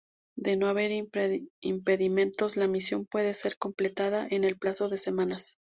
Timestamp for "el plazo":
4.45-4.89